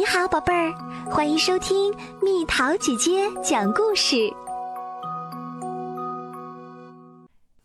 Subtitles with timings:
[0.00, 0.72] 你好，宝贝儿，
[1.10, 4.32] 欢迎收听蜜桃姐姐讲故事。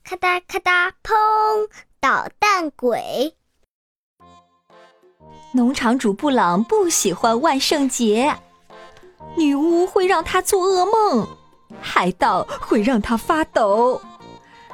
[0.04, 1.16] 咔哒咔哒，砰！
[2.02, 3.34] 捣蛋鬼。
[5.54, 8.36] 农场主布朗不喜欢万圣节，
[9.38, 11.26] 女巫会让他做噩梦，
[11.80, 14.02] 海盗会让他发抖，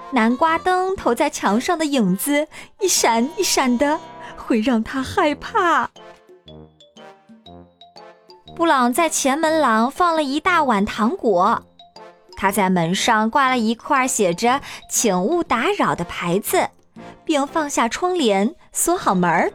[0.09, 2.48] 南瓜灯投在墙上的影子
[2.80, 4.00] 一闪一闪的，
[4.36, 5.88] 会让他害怕。
[8.61, 11.64] 布朗在前门廊放了一大碗糖果，
[12.38, 16.69] 他在门上挂了一块写着“请勿打扰”的牌子，
[17.25, 19.52] 并放下窗帘，锁好门。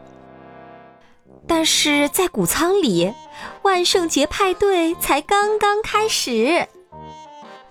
[1.47, 3.13] 但是在谷仓里，
[3.61, 6.67] 万圣节派对才刚刚开始。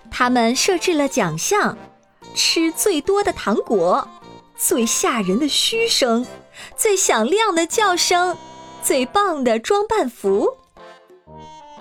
[0.09, 1.77] 他们设置了奖项：
[2.33, 4.07] 吃最多的糖果、
[4.55, 6.25] 最吓人的嘘声、
[6.75, 8.35] 最响亮的叫声、
[8.81, 10.57] 最棒的装扮服。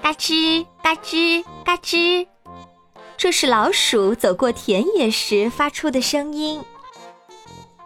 [0.07, 2.29] 嘎吱嘎吱嘎吱，
[3.17, 6.63] 这是老鼠走过田野时发出的声音。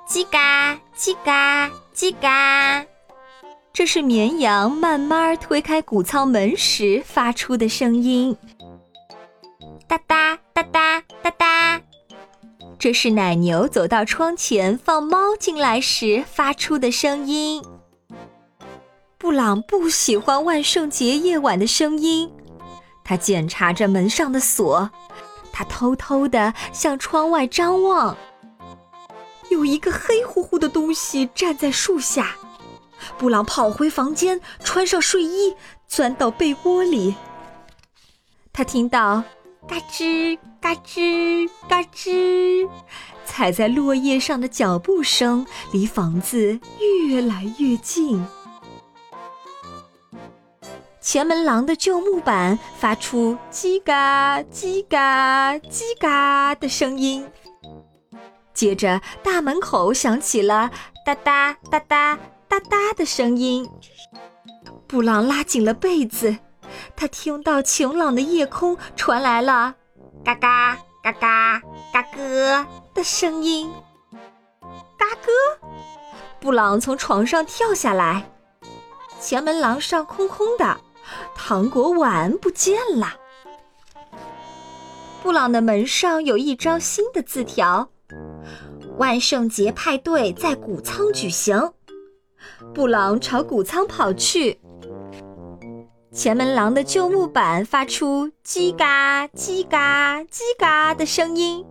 [0.07, 2.85] 叽嘎叽嘎叽嘎，
[3.73, 8.37] 这是绵羊慢慢推开谷仓门时发出的声音。
[9.89, 11.81] 哒哒哒哒哒哒，
[12.79, 17.63] 这是奶牛走到窗前放猫进来时发出的声音。
[19.21, 22.33] 布朗不喜欢万圣节夜晚的声音，
[23.05, 24.91] 他检查着门上的锁，
[25.53, 28.17] 他偷偷地向窗外张望。
[29.51, 32.35] 有一个黑乎乎的东西站在树下。
[33.19, 35.55] 布朗跑回房间，穿上睡衣，
[35.87, 37.15] 钻到被窝里。
[38.55, 39.23] 他听到
[39.69, 42.67] 嘎吱嘎吱嘎吱，
[43.27, 46.59] 踩在落叶上的脚步声离房子
[47.07, 48.25] 越来越近。
[51.01, 57.27] 前门廊的旧木板发出叽嘎叽嘎叽嘎的声音，
[58.53, 60.71] 接着大门口响起了
[61.07, 63.67] 哒哒哒哒哒哒的声音。
[64.87, 66.37] 布朗拉紧了被子，
[66.95, 69.75] 他听到晴朗的夜空传来了
[70.23, 71.63] 嘎嘎嘎嘎
[71.95, 73.73] 嘎咯的声音。
[74.99, 75.33] 嘎咯！
[76.41, 78.31] 布朗从床上跳下来，
[79.19, 80.79] 前门廊上空空的。
[81.35, 83.17] 糖果碗不见了。
[85.23, 87.91] 布朗的门上有一张新的字条
[88.99, 91.73] ：“万圣节派对在谷仓举行。”
[92.75, 94.59] 布朗朝谷仓跑去。
[96.13, 101.65] 前门廊的旧木板发出“叽嘎叽嘎叽嘎”的声音，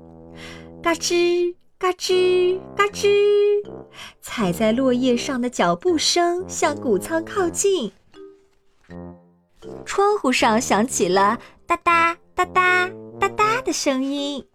[0.81, 3.09] 嘎吱嘎吱嘎吱，
[4.21, 7.91] 踩在落叶上的脚步声向谷仓靠近。
[9.85, 11.37] 窗户上响起了
[11.67, 12.89] 哒哒哒哒
[13.19, 14.45] 哒哒的声音。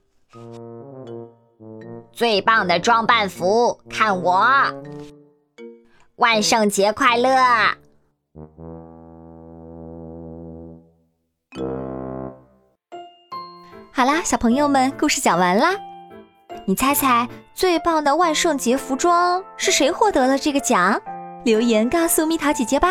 [2.13, 4.45] 最棒的装扮服，看我！
[6.17, 7.29] 万圣节快乐！
[13.93, 15.71] 好啦，小朋友们，故事讲完啦。
[16.67, 21.01] 你猜猜，最棒的万圣节服装是谁获得了这个奖？
[21.45, 22.91] 留言告诉蜜桃姐姐吧。